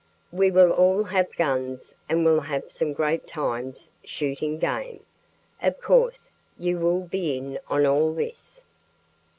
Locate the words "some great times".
2.71-3.91